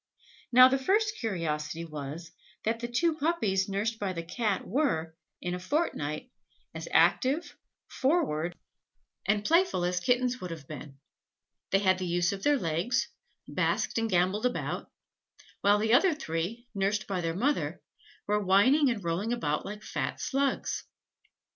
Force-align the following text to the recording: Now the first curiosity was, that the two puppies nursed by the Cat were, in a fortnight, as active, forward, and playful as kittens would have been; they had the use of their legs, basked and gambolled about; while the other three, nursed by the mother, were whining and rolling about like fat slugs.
Now 0.51 0.67
the 0.67 0.79
first 0.79 1.13
curiosity 1.19 1.85
was, 1.85 2.31
that 2.63 2.79
the 2.79 2.87
two 2.87 3.15
puppies 3.17 3.69
nursed 3.69 3.99
by 3.99 4.13
the 4.13 4.23
Cat 4.23 4.65
were, 4.65 5.15
in 5.43 5.53
a 5.53 5.59
fortnight, 5.59 6.31
as 6.73 6.87
active, 6.91 7.55
forward, 7.87 8.57
and 9.27 9.45
playful 9.45 9.85
as 9.85 9.99
kittens 9.99 10.41
would 10.41 10.49
have 10.49 10.67
been; 10.67 10.97
they 11.69 11.77
had 11.77 11.99
the 11.99 12.07
use 12.07 12.31
of 12.31 12.41
their 12.41 12.57
legs, 12.57 13.09
basked 13.47 13.99
and 13.99 14.09
gambolled 14.09 14.47
about; 14.47 14.89
while 15.59 15.77
the 15.77 15.93
other 15.93 16.15
three, 16.15 16.67
nursed 16.73 17.05
by 17.05 17.21
the 17.21 17.35
mother, 17.35 17.83
were 18.25 18.43
whining 18.43 18.89
and 18.89 19.03
rolling 19.03 19.31
about 19.31 19.67
like 19.67 19.83
fat 19.83 20.19
slugs. 20.19 20.83